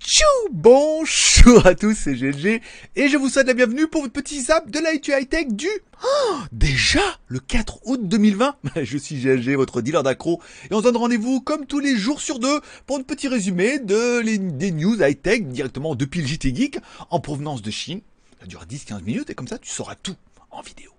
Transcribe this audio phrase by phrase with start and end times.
[0.00, 2.60] Tchou Bonjour à tous, c'est GLG
[2.96, 5.68] et je vous souhaite la bienvenue pour votre petit zap de l'IT High Tech du...
[6.04, 10.84] Oh, déjà le 4 août 2020 Je suis GLG, votre dealer d'accro et on se
[10.84, 15.20] donne rendez-vous comme tous les jours sur deux pour un petit résumé des news high
[15.20, 16.78] tech directement depuis le JT Geek
[17.10, 18.02] en provenance de Chine.
[18.40, 20.16] Ça dure 10-15 minutes et comme ça tu sauras tout
[20.50, 20.90] en vidéo.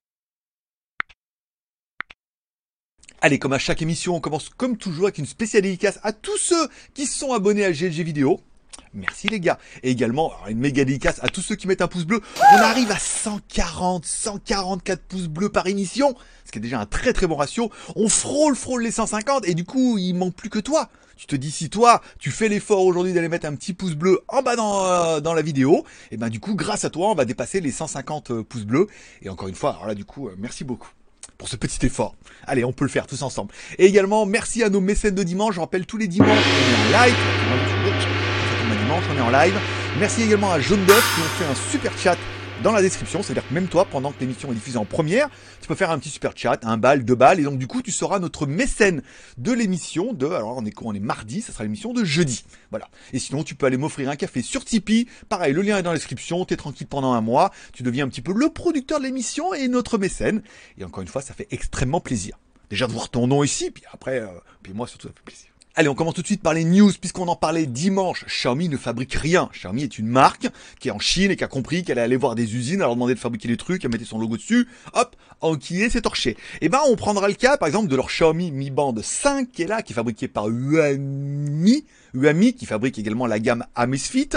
[3.26, 6.36] Allez, comme à chaque émission, on commence comme toujours avec une spéciale dédicace à tous
[6.36, 8.42] ceux qui sont abonnés à GLG Vidéo.
[8.93, 9.57] Merci les gars.
[9.82, 12.20] Et également, une méga dédicace à tous ceux qui mettent un pouce bleu.
[12.52, 16.16] On arrive à 140, 144 pouces bleus par émission.
[16.44, 17.71] Ce qui est déjà un très très bon ratio.
[17.96, 20.89] On frôle, frôle les 150 et du coup, il manque plus que toi.
[21.16, 24.19] Tu te dis si toi, tu fais l'effort aujourd'hui d'aller mettre un petit pouce bleu
[24.28, 27.24] en bas dans, euh, la vidéo, et ben du coup, grâce à toi, on va
[27.24, 28.88] dépasser les 150 euh, pouces bleus.
[29.21, 30.89] Et encore une fois, alors là du coup, euh, merci beaucoup
[31.43, 32.16] pour ce petit effort.
[32.47, 33.53] Allez, on peut le faire tous ensemble.
[33.78, 35.56] Et également, merci à nos mécènes de dimanche.
[35.56, 37.16] Je rappelle tous les dimanches, on est en live.
[39.11, 39.53] on est en live.
[40.00, 42.16] Merci également à Jaune Duff qui ont fait un super chat
[42.64, 43.22] dans la description.
[43.22, 45.30] C'est-à-dire que même toi, pendant que l'émission est diffusée en première,
[45.61, 47.39] tu peux faire un petit super chat, un bal, deux balles.
[47.39, 49.03] Et donc, du coup, tu seras notre mécène
[49.38, 52.45] de l'émission de, alors on est quoi On est mardi, ça sera l'émission de jeudi.
[52.72, 52.88] Voilà.
[53.11, 55.08] Et sinon, tu peux aller m'offrir un café sur Tipeee.
[55.28, 56.45] Pareil, le lien est dans la description.
[56.45, 57.52] T'es tranquille pendant un mois.
[57.73, 60.42] Tu deviens un petit peu le producteur de l'émission et notre mécène.
[60.77, 62.39] Et encore une fois, ça fait extrêmement plaisir.
[62.70, 64.27] Déjà de voir ton nom ici, puis après, euh,
[64.64, 65.52] puis moi surtout, ça fait plaisir.
[65.75, 68.25] Allez, on commence tout de suite par les news, puisqu'on en parlait dimanche.
[68.27, 69.49] Xiaomi ne fabrique rien.
[69.53, 70.47] Xiaomi est une marque
[70.80, 72.85] qui est en Chine et qui a compris qu'elle allait aller voir des usines, à
[72.85, 74.67] leur demander de fabriquer des trucs, à mettre son logo dessus.
[74.93, 76.38] Hop, enquillé, c'est torché.
[76.61, 79.63] Et ben, on prendra le cas, par exemple, de leur Xiaomi Mi Band 5, qui
[79.63, 81.86] est là, qui est fabriqué par Huami.
[82.13, 84.30] Huami, qui fabrique également la gamme Amazfit.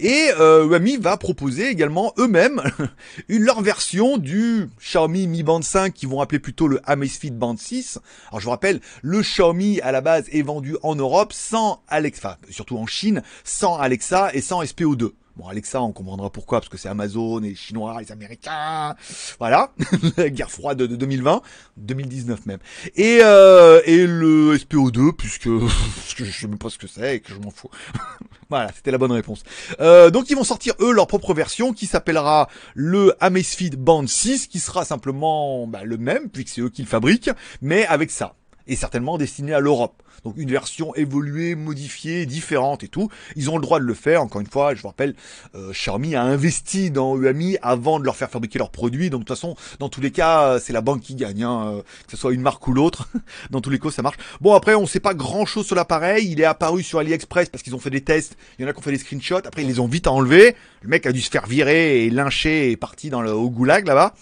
[0.00, 2.60] Et euh, Huami va proposer également eux-mêmes
[3.28, 7.56] une leur version du Xiaomi Mi Band 5, qui vont appeler plutôt le Amazfit Band
[7.56, 7.98] 6.
[8.30, 12.38] Alors, je vous rappelle, le Xiaomi, à la base, est vendu en Europe sans Alexa,
[12.50, 15.12] surtout en Chine, sans Alexa et sans SPO2.
[15.40, 18.94] Bon, Alexa, on comprendra pourquoi, parce que c'est Amazon, les Chinois, les Américains,
[19.38, 19.72] voilà,
[20.18, 21.40] la guerre froide de 2020,
[21.78, 22.58] 2019 même.
[22.94, 25.44] Et, euh, et le SPO2, puisque,
[26.16, 27.70] que je sais même pas ce que c'est et que je m'en fous.
[28.50, 29.42] voilà, c'était la bonne réponse.
[29.80, 34.46] Euh, donc ils vont sortir eux leur propre version qui s'appellera le Amazfit Band 6,
[34.46, 37.30] qui sera simplement bah, le même, puisque c'est eux qui le fabriquent,
[37.62, 38.34] mais avec ça
[38.66, 40.02] et certainement destiné à l'Europe.
[40.24, 43.08] Donc une version évoluée, modifiée, différente et tout.
[43.36, 44.22] Ils ont le droit de le faire.
[44.22, 45.14] Encore une fois, je vous rappelle,
[45.54, 45.72] euh,
[46.14, 49.10] a investi dans UAMI avant de leur faire fabriquer leurs produits.
[49.10, 51.82] Donc de toute façon, dans tous les cas, c'est la banque qui gagne, hein, euh,
[51.82, 53.08] que ce soit une marque ou l'autre.
[53.50, 54.16] dans tous les cas, ça marche.
[54.40, 56.30] Bon après, on sait pas grand chose sur l'appareil.
[56.30, 58.36] Il est apparu sur AliExpress parce qu'ils ont fait des tests.
[58.58, 59.46] Il y en a qui ont fait des screenshots.
[59.46, 60.56] Après, ils les ont vite enlevés.
[60.82, 63.86] Le mec a dû se faire virer et lyncher et parti dans le au goulag
[63.86, 64.14] là-bas.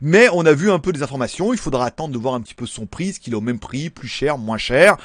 [0.00, 1.52] Mais on a vu un peu des informations.
[1.52, 3.58] Il faudra attendre de voir un petit peu son prix, ce qu'il est au même
[3.58, 4.96] prix, plus cher, moins cher.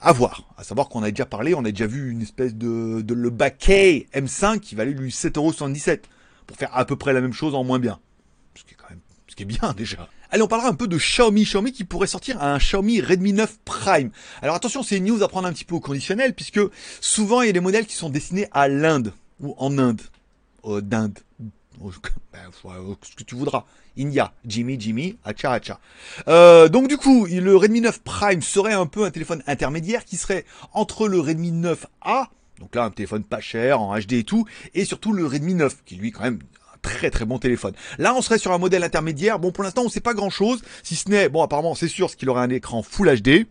[0.00, 0.44] À voir.
[0.56, 4.08] À savoir qu'on a déjà parlé, on a déjà vu une espèce de, le Bakay
[4.14, 6.00] M5 qui valait lui 7,77€
[6.46, 7.98] pour faire à peu près la même chose en moins bien.
[8.54, 10.08] Ce qui est quand même, ce qui est bien déjà.
[10.32, 11.42] Allez, on parlera un peu de Xiaomi.
[11.42, 14.10] Xiaomi qui pourrait sortir un Xiaomi Redmi 9 Prime.
[14.42, 16.60] Alors attention, c'est une news à prendre un petit peu au conditionnel puisque
[17.00, 20.02] souvent il y a des modèles qui sont destinés à l'Inde ou en Inde.
[20.64, 21.18] Euh, D'Inde.
[21.80, 22.40] Ben,
[23.02, 23.64] ce que tu voudras.
[23.98, 25.80] India, Jimmy, Jimmy, Hacha, Hacha.
[26.28, 30.16] Euh, donc du coup, le Redmi 9 Prime serait un peu un téléphone intermédiaire qui
[30.16, 32.26] serait entre le Redmi 9A,
[32.58, 35.82] donc là un téléphone pas cher, en HD et tout, et surtout le Redmi 9,
[35.84, 36.38] qui lui quand même
[36.72, 37.74] un très très bon téléphone.
[37.98, 39.38] Là, on serait sur un modèle intermédiaire.
[39.38, 42.10] Bon, pour l'instant, on sait pas grand chose, si ce n'est, bon, apparemment, c'est sûr,
[42.10, 43.46] ce qu'il aurait un écran Full HD.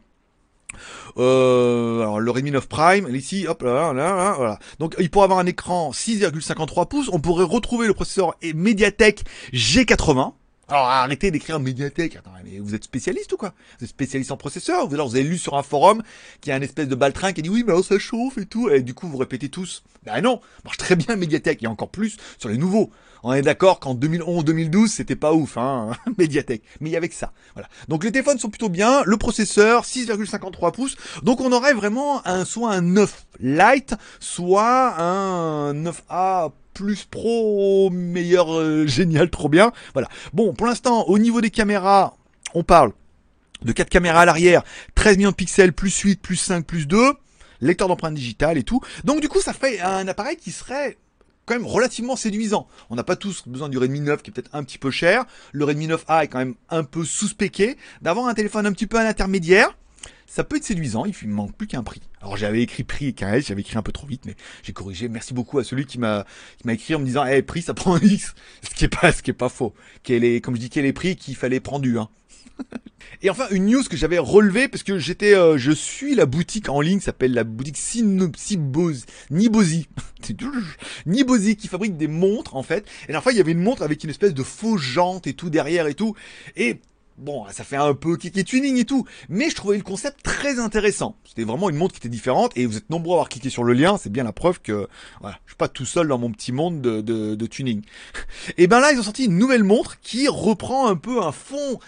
[1.17, 4.59] Euh, alors le Redmi 9 Prime, ici, hop là, là, là, voilà.
[4.79, 7.09] Donc il pourrait avoir un écran 6,53 pouces.
[7.11, 10.33] On pourrait retrouver le processeur Mediatek G80.
[10.71, 12.17] Alors arrêtez d'écrire Mediatek.
[12.17, 13.53] Attends, mais vous êtes spécialiste ou quoi?
[13.79, 14.87] Vous êtes spécialiste en processeur?
[14.87, 16.03] Vous, avez lu sur un forum
[16.41, 18.45] qu'il y a un espèce de baltrin qui dit oui, mais alors ça chauffe et
[18.45, 18.69] tout.
[18.69, 19.81] Et du coup, vous répétez tous.
[20.05, 22.91] Ben non, marche très bien y a encore plus sur les nouveaux.
[23.23, 26.61] On est d'accord qu'en 2011-2012, c'était pas ouf, hein, Mediatek.
[26.81, 27.33] Mais il y avait que ça.
[27.55, 27.67] Voilà.
[27.87, 29.01] Donc les téléphones sont plutôt bien.
[29.05, 30.97] Le processeur, 6,53 pouces.
[31.23, 38.57] Donc on aurait vraiment un, soit un 9 Lite, soit un 9A plus pro, meilleur,
[38.57, 39.73] euh, génial, trop bien.
[39.91, 40.07] Voilà.
[40.31, 42.15] Bon, pour l'instant, au niveau des caméras,
[42.53, 42.93] on parle
[43.63, 44.63] de 4 caméras à l'arrière,
[44.95, 46.97] 13 millions de pixels, plus 8, plus 5, plus 2,
[47.59, 48.79] lecteur d'empreintes digitales et tout.
[49.03, 50.97] Donc du coup, ça fait un appareil qui serait
[51.45, 52.65] quand même relativement séduisant.
[52.89, 55.25] On n'a pas tous besoin du Redmi 9 qui est peut-être un petit peu cher.
[55.51, 57.75] Le Redmi 9A est quand même un peu sous-spéqué.
[58.01, 59.75] D'avoir un téléphone un petit peu à l'intermédiaire,
[60.29, 62.01] ça peut être séduisant, il ne manque plus qu'un prix.
[62.21, 64.73] Alors j'avais écrit prix et qu'un S, j'avais écrit un peu trop vite, mais j'ai
[64.73, 65.09] corrigé.
[65.09, 66.25] Merci beaucoup à celui qui m'a
[66.59, 68.89] qui m'a écrit en me disant, eh prix ça prend un X, ce qui est
[68.89, 69.73] pas ce qui est pas faux.
[70.03, 72.07] Quel est, comme je dis, quel est prix qu'il fallait prendre du 1.
[73.21, 76.69] Et enfin, une news que j'avais relevée parce que j'étais, euh, je suis la boutique
[76.69, 79.87] en ligne, s'appelle la boutique Sinopsiboz, Nibozi,
[81.05, 82.87] Nibozi qui fabrique des montres en fait.
[83.07, 85.33] Et la fois, il y avait une montre avec une espèce de faux jante et
[85.33, 86.15] tout derrière et tout.
[86.55, 86.81] Et
[87.19, 90.57] Bon, ça fait un peu cliquer tuning et tout, mais je trouvais le concept très
[90.57, 91.17] intéressant.
[91.25, 93.65] C'était vraiment une montre qui était différente et vous êtes nombreux à avoir cliqué sur
[93.65, 94.87] le lien, c'est bien la preuve que
[95.19, 97.81] voilà, je suis pas tout seul dans mon petit monde de, de, de tuning.
[98.57, 101.79] et ben là, ils ont sorti une nouvelle montre qui reprend un peu un fond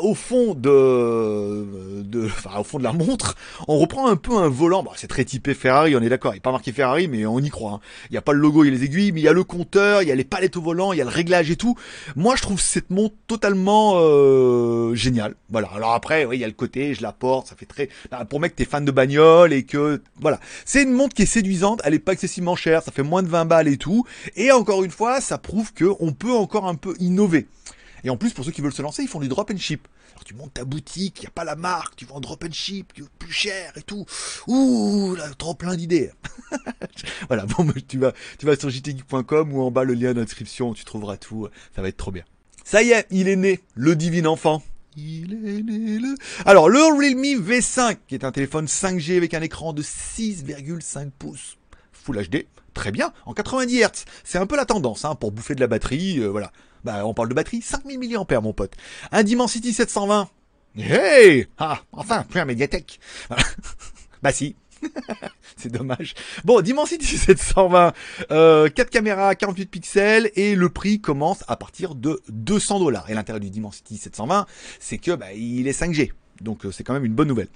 [0.00, 3.36] au fond de, enfin, au fond de la montre,
[3.68, 4.82] on reprend un peu un volant.
[4.82, 6.32] Bon, c'est très typé Ferrari, on est d'accord.
[6.32, 7.72] Il n'est pas marqué Ferrari, mais on y croit.
[7.72, 7.80] Hein.
[8.10, 9.32] Il n'y a pas le logo, il y a les aiguilles, mais il y a
[9.32, 11.56] le compteur, il y a les palettes au volant, il y a le réglage et
[11.56, 11.76] tout.
[12.16, 15.34] Moi, je trouve cette montre totalement euh, géniale.
[15.48, 15.68] Voilà.
[15.74, 17.88] Alors après, oui, il y a le côté, je la porte, ça fait très.
[18.10, 21.26] Bah, pour mec, t'es fan de bagnole et que voilà, c'est une montre qui est
[21.26, 21.80] séduisante.
[21.84, 24.04] Elle est pas excessivement chère, ça fait moins de 20 balles et tout.
[24.36, 27.46] Et encore une fois, ça prouve que on peut encore un peu innover.
[28.04, 29.86] Et en plus, pour ceux qui veulent se lancer, ils font du drop and ship.
[30.12, 32.52] Alors tu montes ta boutique, il n'y a pas la marque, tu vends drop and
[32.52, 34.04] ship, tu veux plus cher et tout.
[34.48, 36.10] Ouh, là, trop plein d'idées.
[37.28, 40.84] voilà, bon, tu vas, tu vas sur jtgeek.com ou en bas le lien d'inscription, tu
[40.84, 41.48] trouveras tout.
[41.74, 42.24] Ça va être trop bien.
[42.64, 44.62] Ça y est, il est né, le divin enfant.
[44.96, 46.14] Il est né le...
[46.44, 51.56] Alors, le Realme V5, qui est un téléphone 5G avec un écran de 6,5 pouces.
[51.92, 54.04] Full HD, très bien, en 90 Hz.
[54.24, 56.52] C'est un peu la tendance, hein, pour bouffer de la batterie, euh, voilà.
[56.84, 58.74] Bah, on parle de batterie, 5000 mAh, mon pote.
[59.12, 60.28] Un Dimensity 720.
[60.78, 61.46] Hey!
[61.58, 63.00] Ah, enfin, plus un Mediatek.
[64.22, 64.56] bah si.
[65.56, 66.14] c'est dommage.
[66.44, 67.92] Bon, Dimensity 720,
[68.30, 73.10] euh, 4 caméras, 48 pixels, et le prix commence à partir de 200 dollars.
[73.10, 74.46] Et l'intérêt du Dimensity 720,
[74.78, 76.12] c'est que bah, il est 5G.
[76.40, 77.48] Donc euh, c'est quand même une bonne nouvelle.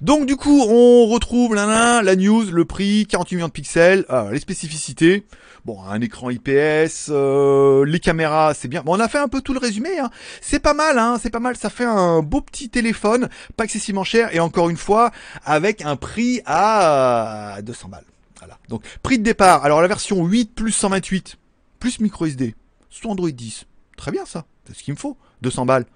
[0.00, 4.40] Donc du coup, on retrouve la, news, le prix, 48 millions de pixels, euh, les
[4.40, 5.24] spécificités.
[5.64, 8.82] Bon, un écran IPS, euh, les caméras, c'est bien.
[8.82, 9.98] Bon, on a fait un peu tout le résumé.
[9.98, 10.10] Hein.
[10.42, 11.18] C'est pas mal, hein.
[11.22, 11.56] C'est pas mal.
[11.56, 15.10] Ça fait un beau petit téléphone, pas excessivement cher, et encore une fois,
[15.44, 18.04] avec un prix à 200 balles.
[18.40, 18.58] Voilà.
[18.68, 19.64] Donc prix de départ.
[19.64, 21.38] Alors la version 8 plus 128
[21.78, 22.54] plus micro SD
[22.90, 23.64] sous Android 10.
[23.96, 24.44] Très bien ça.
[24.66, 25.16] C'est ce qu'il me faut.
[25.42, 25.86] 200 balles.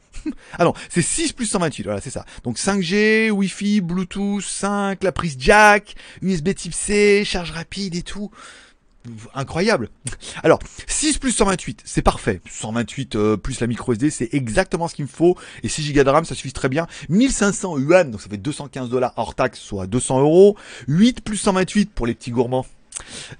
[0.58, 2.24] Ah non, c'est 6 plus 128, voilà, c'est ça.
[2.44, 8.30] Donc 5G, Wi-Fi, Bluetooth, 5, la prise jack, USB type C, charge rapide et tout.
[9.34, 9.88] Incroyable.
[10.42, 12.40] Alors, 6 plus 128, c'est parfait.
[12.50, 15.36] 128 euh, plus la micro SD, c'est exactement ce qu'il me faut.
[15.62, 16.86] Et 6 Go de RAM, ça suffit très bien.
[17.08, 20.56] 1500 yuan, donc ça fait 215 dollars hors taxe, soit 200 euros.
[20.88, 22.66] 8 plus 128 pour les petits gourmands.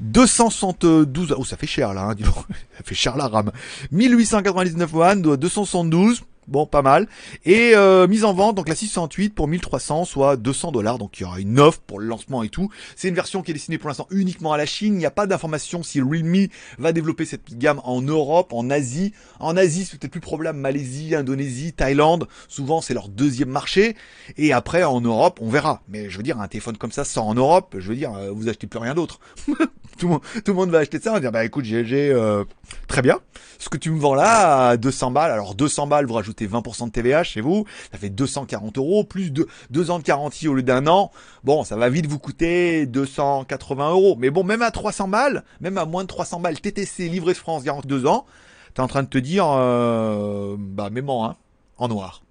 [0.01, 2.17] 272, oh ça fait cher là, hein,
[2.77, 3.51] ça fait cher la RAM.
[3.91, 7.07] 1899 yuan, 272, Bon, pas mal.
[7.45, 10.99] Et euh, mise en vente, donc la 608 pour 1300, soit 200 dollars.
[10.99, 12.71] Donc il y aura une offre pour le lancement et tout.
[12.97, 14.95] C'est une version qui est destinée pour l'instant uniquement à la Chine.
[14.95, 16.47] Il n'y a pas d'information si Realme
[16.79, 19.13] va développer cette gamme en Europe, en Asie.
[19.41, 20.59] En Asie, c'est peut-être plus probable.
[20.59, 22.29] Malaisie, Indonésie, Thaïlande.
[22.49, 23.95] Souvent, c'est leur deuxième marché.
[24.39, 25.83] Et après, en Europe, on verra.
[25.89, 28.31] Mais je veux dire, un téléphone comme ça sort en Europe, je veux dire, euh,
[28.31, 29.21] vous achetez plus rien d'autre.
[29.99, 31.11] tout, le monde, va acheter ça.
[31.11, 32.45] On va dire, bah écoute, GG, euh,
[32.87, 33.19] très bien.
[33.59, 35.33] Ce que tu me vends là à 200 balles.
[35.33, 39.33] Alors 200 balles, vous rajoutez 20% de TVA chez vous, ça fait 240 euros, plus
[39.33, 41.11] de deux ans de garantie au lieu d'un an.
[41.45, 44.17] Bon, ça va vite vous coûter 280 euros.
[44.19, 47.39] Mais bon, même à 300 balles, même à moins de 300 balles, TTC, livré de
[47.39, 48.27] France, garantie 2 ans,
[48.75, 51.37] t'es en train de te dire, euh, bah, mément, hein,
[51.79, 52.23] en noir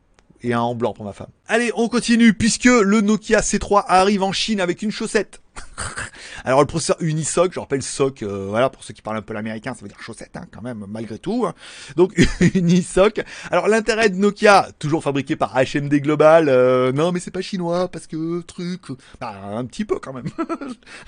[0.43, 1.29] et un en blanc pour ma femme.
[1.47, 5.41] Allez, on continue puisque le Nokia C3 arrive en Chine avec une chaussette.
[6.45, 9.33] Alors le processeur Unisoc, je rappelle SOC, euh, voilà pour ceux qui parlent un peu
[9.33, 11.45] l'américain, ça veut dire chaussette hein, quand même malgré tout.
[11.45, 11.53] Hein.
[11.95, 12.13] Donc
[12.55, 13.21] Unisoc.
[13.51, 17.89] Alors l'intérêt de Nokia, toujours fabriqué par HMD Global, euh, non mais c'est pas chinois
[17.89, 18.81] parce que truc,
[19.19, 20.29] bah, un petit peu quand même.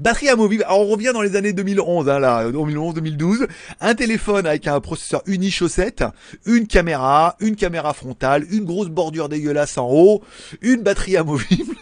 [0.00, 0.64] Batterie amovible.
[0.64, 3.46] Alors on revient dans les années 2011 hein, là, 2011-2012.
[3.80, 6.04] Un téléphone avec un processeur uni chaussette,
[6.44, 10.22] une caméra, une caméra frontale, une grosse bordure dégueulasse en haut,
[10.62, 11.76] une batterie amovible.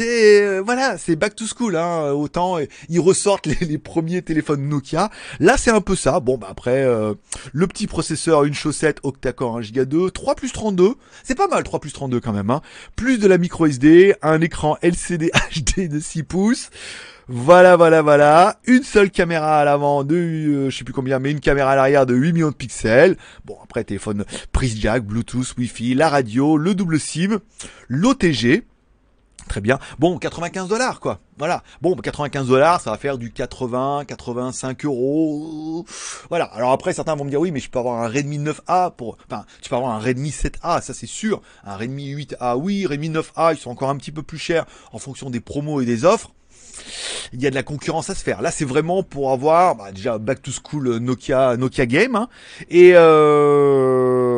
[0.00, 1.76] Euh, voilà, c'est back to school.
[1.76, 5.10] Hein, autant euh, ils ressortent les, premiers téléphones Nokia.
[5.40, 6.20] Là, c'est un peu ça.
[6.20, 7.14] Bon, bah après, euh,
[7.52, 10.94] le petit processeur, une chaussette octa-core 1 Go 2, 3 plus 32.
[11.24, 12.50] C'est pas mal, 3 plus 32 quand même.
[12.50, 12.62] Hein.
[12.94, 16.70] Plus de la micro SD, un écran LCD HD de 6 pouces.
[17.28, 18.60] Voilà, voilà, voilà.
[18.66, 22.06] Une seule caméra à l'avant de, je sais plus combien, mais une caméra à l'arrière
[22.06, 23.16] de 8 millions de pixels.
[23.44, 27.40] Bon, après, téléphone prise jack, Bluetooth, Wi-Fi, la radio, le double SIM,
[27.88, 28.62] l'OTG.
[29.48, 29.78] Très bien.
[29.98, 31.20] Bon, 95 dollars, quoi.
[31.38, 31.62] Voilà.
[31.80, 35.84] Bon, 95 dollars, ça va faire du 80, 85 euros.
[36.28, 36.46] Voilà.
[36.46, 39.18] Alors après, certains vont me dire, oui, mais je peux avoir un Redmi 9A pour,
[39.26, 41.42] enfin, tu peux avoir un Redmi 7A, ça c'est sûr.
[41.64, 42.86] Un Redmi 8A, oui.
[42.86, 45.84] Redmi 9A, ils sont encore un petit peu plus chers en fonction des promos et
[45.84, 46.32] des offres.
[47.32, 48.42] Il y a de la concurrence à se faire.
[48.42, 52.28] Là, c'est vraiment pour avoir, bah, déjà, back to school Nokia, Nokia Game, hein.
[52.68, 54.35] et euh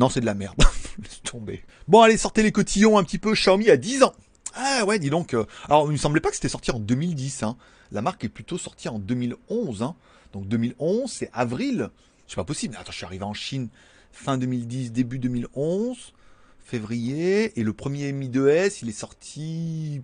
[0.00, 0.56] Non, c'est de la merde.
[1.02, 1.62] Laisse tomber.
[1.86, 3.34] Bon, allez, sortez les cotillons un petit peu.
[3.34, 4.14] Xiaomi a 10 ans.
[4.54, 5.34] Ah ouais, dis donc.
[5.34, 7.42] euh, alors, il me semblait pas que c'était sorti en 2010.
[7.42, 7.58] Hein.
[7.92, 9.82] La marque est plutôt sortie en 2011.
[9.82, 9.94] Hein.
[10.32, 11.90] Donc 2011, c'est avril.
[12.26, 12.76] C'est pas possible.
[12.80, 13.68] Attends, je suis arrivé en Chine
[14.10, 16.14] fin 2010, début 2011,
[16.64, 17.60] février.
[17.60, 20.00] Et le premier Mi 2S, il est sorti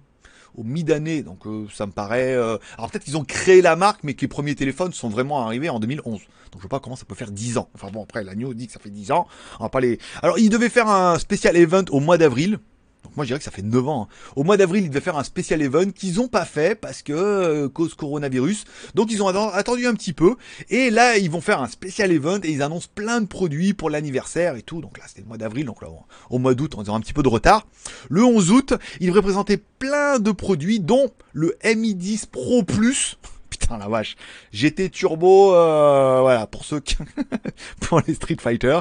[0.56, 1.22] au mi-d'année.
[1.22, 2.34] Donc euh, ça me paraît...
[2.34, 5.44] euh, Alors peut-être qu'ils ont créé la marque, mais que les premiers téléphones sont vraiment
[5.44, 6.20] arrivés en 2011.
[6.20, 6.20] Donc
[6.56, 7.68] je vois pas comment ça peut faire 10 ans.
[7.74, 9.26] Enfin bon, après, l'agneau dit que ça fait 10 ans.
[9.60, 9.98] On va pas les...
[10.22, 12.58] Alors, il devait faire un spécial event au mois d'avril.
[13.06, 14.08] Donc moi je dirais que ça fait 9 ans.
[14.10, 14.14] hein.
[14.34, 17.12] Au mois d'avril, ils devaient faire un spécial event qu'ils ont pas fait parce que
[17.12, 18.64] euh, cause coronavirus.
[18.96, 20.34] Donc ils ont atten- attendu un petit peu
[20.70, 23.90] et là ils vont faire un spécial event et ils annoncent plein de produits pour
[23.90, 24.80] l'anniversaire et tout.
[24.80, 25.88] Donc là c'était le mois d'avril, donc là
[26.30, 27.68] au mois d'août on a un petit peu de retard.
[28.08, 33.18] Le 11 août, ils devraient présenter plein de produits dont le Mi 10 Pro Plus.
[33.66, 34.14] Putain la vache.
[34.52, 36.94] GT Turbo, euh, voilà pour ceux qui
[37.80, 38.78] pour les Street Fighter.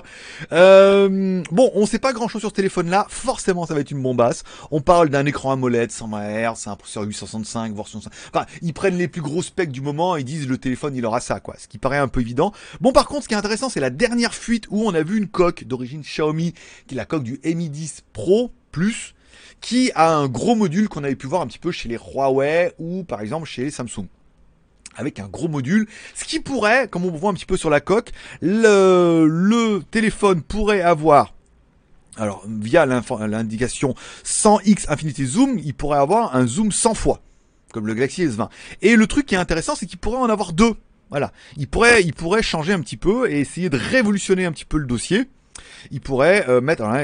[0.52, 3.08] Euh, bon, on sait pas grand chose sur ce téléphone-là.
[3.10, 4.44] Forcément, ça va être une bombasse.
[4.70, 8.12] On parle d'un écran AMOLED 120 Hz, un processeur 865, version 5.
[8.32, 11.20] Enfin, ils prennent les plus gros specs du moment et disent le téléphone il aura
[11.20, 11.56] ça, quoi.
[11.58, 12.54] Ce qui paraît un peu évident.
[12.80, 15.18] Bon, par contre, ce qui est intéressant, c'est la dernière fuite où on a vu
[15.18, 16.54] une coque d'origine Xiaomi,
[16.86, 19.16] qui est la coque du Mi 10 Pro Plus,
[19.62, 22.74] qui a un gros module qu'on avait pu voir un petit peu chez les Huawei
[22.78, 24.06] ou par exemple chez les Samsung
[24.96, 27.80] avec un gros module, ce qui pourrait, comme on voit un petit peu sur la
[27.80, 28.12] coque,
[28.42, 31.34] le, téléphone pourrait avoir,
[32.18, 37.22] alors via l'indication 100x Infinity Zoom, il pourrait avoir un zoom 100 fois,
[37.72, 38.50] comme le Galaxy S20.
[38.82, 40.76] Et le truc qui est intéressant, c'est qu'il pourrait en avoir deux.
[41.12, 44.66] Voilà, il pourrait, il pourrait changer un petit peu et essayer de révolutionner un petit
[44.66, 45.28] peu le dossier.
[45.92, 46.96] Il pourrait euh, mettre, alors,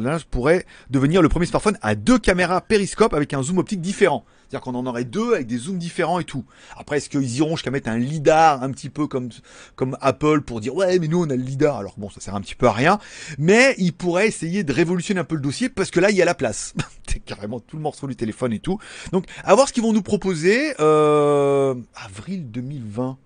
[0.00, 4.24] là, pourrait devenir le premier smartphone à deux caméras périscope avec un zoom optique différent.
[4.48, 6.44] C'est-à-dire qu'on en aurait deux avec des zooms différents et tout.
[6.76, 9.28] Après, est-ce qu'ils iront jusqu'à mettre un lidar un petit peu comme
[9.76, 11.76] comme Apple pour dire ouais mais nous on a le lidar.
[11.76, 12.98] Alors bon, ça sert un petit peu à rien.
[13.36, 16.22] Mais ils pourraient essayer de révolutionner un peu le dossier parce que là il y
[16.22, 16.72] a la place.
[17.06, 18.78] C'est carrément tout le morceau du téléphone et tout.
[19.12, 20.74] Donc à voir ce qu'ils vont nous proposer.
[20.80, 23.18] Euh, avril 2020.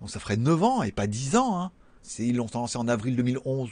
[0.00, 1.60] Bon, ça ferait 9 ans et pas 10 ans.
[1.60, 1.70] Hein.
[2.18, 3.68] Ils l'ont lancé en avril 2011.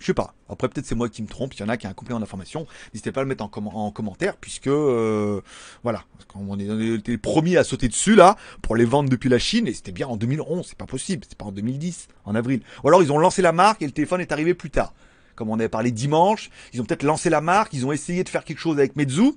[0.00, 0.34] Je sais pas.
[0.48, 1.54] Après, peut-être c'est moi qui me trompe.
[1.54, 2.66] Il y en a qui a un complément d'information.
[2.92, 5.40] N'hésitez pas à le mettre en, com- en commentaire, puisque euh,
[5.82, 9.38] voilà, quand on est- les premiers à sauter dessus là pour les vendre depuis la
[9.38, 10.66] Chine, et c'était bien en 2011.
[10.68, 11.24] C'est pas possible.
[11.28, 12.60] C'est pas en 2010, en avril.
[12.82, 14.92] Ou alors ils ont lancé la marque et le téléphone est arrivé plus tard.
[15.36, 17.72] Comme on avait parlé dimanche, ils ont peut-être lancé la marque.
[17.72, 19.32] Ils ont essayé de faire quelque chose avec Meizu.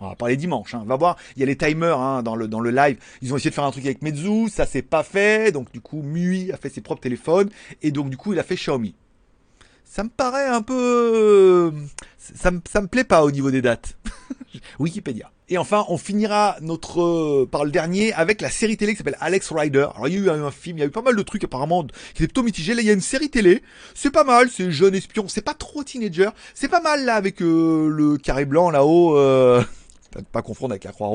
[0.00, 0.74] On va parler dimanche.
[0.74, 0.84] Hein.
[0.86, 2.98] Va voir, il y a les timers hein, dans le dans le live.
[3.22, 5.52] Ils ont essayé de faire un truc avec Meizu, ça s'est pas fait.
[5.52, 7.50] Donc du coup, MUI a fait ses propres téléphones
[7.82, 8.94] et donc du coup, il a fait Xiaomi
[9.88, 11.72] ça me paraît un peu...
[12.18, 13.96] Ça me, ça me plaît pas au niveau des dates.
[14.78, 15.30] Wikipédia.
[15.50, 19.16] Et enfin, on finira notre euh, par le dernier avec la série télé qui s'appelle
[19.18, 19.88] Alex Rider.
[19.94, 21.42] Alors il y a eu un film, il y a eu pas mal de trucs
[21.42, 22.74] apparemment qui étaient plutôt mitigés.
[22.74, 23.62] Là, il y a une série télé.
[23.94, 25.26] C'est pas mal, c'est jeune espion.
[25.26, 26.28] C'est pas trop teenager.
[26.52, 29.16] C'est pas mal là avec euh, le carré blanc là-haut.
[29.16, 29.62] Euh...
[30.32, 31.08] Pas, confondre avec la croix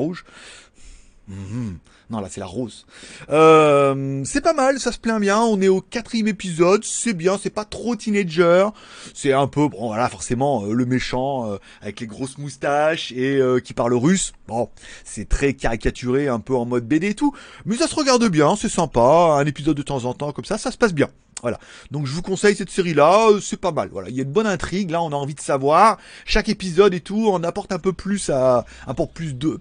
[1.28, 1.78] Mhm.
[2.10, 2.86] Non, là, c'est la rose.
[3.30, 5.40] Euh, c'est pas mal, ça se plaint bien.
[5.40, 8.68] On est au quatrième épisode, c'est bien, c'est pas trop teenager.
[9.14, 13.36] C'est un peu, bon, voilà, forcément, euh, le méchant euh, avec les grosses moustaches et
[13.36, 14.32] euh, qui parle russe.
[14.48, 14.68] Bon,
[15.02, 17.34] c'est très caricaturé, un peu en mode BD et tout.
[17.64, 19.00] Mais ça se regarde bien, c'est sympa.
[19.00, 21.08] Un épisode de temps en temps comme ça, ça se passe bien.
[21.44, 21.58] Voilà.
[21.90, 23.90] Donc je vous conseille cette série-là, euh, c'est pas mal.
[23.92, 24.90] Voilà, il y a une bonne intrigue.
[24.90, 25.98] Là, on a envie de savoir.
[26.24, 29.60] Chaque épisode et tout, on apporte un peu plus à, apporte plus de,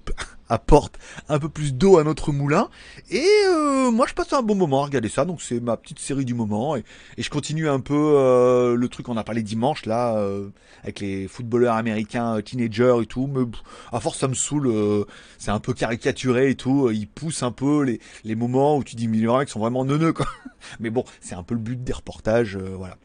[0.54, 2.70] apporte un peu plus d'eau à notre moulin.
[3.10, 5.26] Et euh, moi, je passe un bon moment à regarder ça.
[5.26, 6.76] Donc c'est ma petite série du moment.
[6.76, 6.84] Et,
[7.18, 10.50] je continue un peu euh, le truc qu'on a parlé dimanche là, euh,
[10.84, 13.28] avec les footballeurs américains, teenagers et tout.
[13.28, 13.44] Mais
[13.92, 15.06] à force, ça me saoule.
[15.38, 16.90] c'est un peu caricaturé et tout.
[16.92, 20.14] Ils poussent un peu les, les moments où tu dis, mais les sont vraiment neuneux
[20.14, 20.28] quoi.
[20.80, 22.96] Mais bon, c'est un peu le but des reportages, voilà.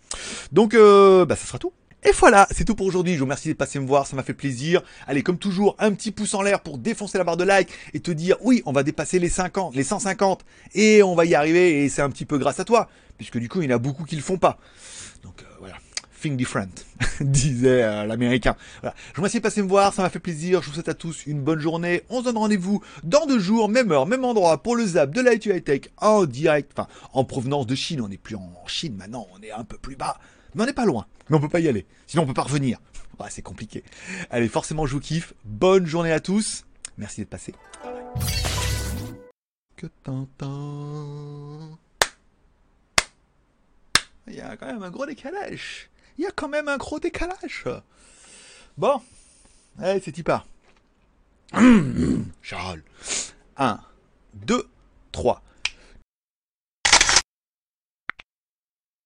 [0.53, 1.73] Donc, bah, ça sera tout.
[2.05, 3.15] Et voilà, c'est tout pour aujourd'hui.
[3.15, 4.83] Je vous remercie de passer me voir, ça m'a fait plaisir.
[5.09, 7.99] Allez, comme toujours, un petit pouce en l'air pour défoncer la barre de like et
[7.99, 11.83] te dire, oui, on va dépasser les 50, les 150, et on va y arriver,
[11.83, 13.81] et c'est un petit peu grâce à toi, puisque du coup, il y en a
[13.81, 14.59] beaucoup qui le font pas.
[15.25, 15.75] Donc, euh, voilà.
[16.23, 16.69] Think different,
[17.21, 18.57] disait euh, l'américain.
[18.81, 18.95] Voilà.
[19.09, 20.63] Je vous remercie de passer me voir, ça m'a fait plaisir.
[20.63, 22.03] Je vous souhaite à tous une bonne journée.
[22.11, 25.21] On se donne rendez-vous dans deux jours, même heure, même endroit, pour le zap de
[25.21, 28.01] l'IT High Tech en direct, enfin, en provenance de Chine.
[28.01, 30.17] On n'est plus en Chine maintenant, on est un peu plus bas.
[30.55, 31.07] Mais on n'est pas loin.
[31.29, 31.87] Mais on peut pas y aller.
[32.07, 32.79] Sinon, on peut pas revenir.
[33.31, 33.83] C'est compliqué.
[34.31, 35.35] Allez, forcément, je vous kiffe.
[35.45, 36.65] Bonne journée à tous.
[36.97, 37.55] Merci d'être passé.
[39.77, 39.87] Que.
[44.27, 45.91] Il y a quand même un gros décalage.
[46.17, 47.65] Il y a quand même un gros décalage.
[48.77, 49.01] Bon.
[49.79, 50.47] Allez, c'est part.
[52.43, 52.83] Charles.
[53.57, 53.81] 1,
[54.35, 54.69] 2,
[55.13, 55.43] 3.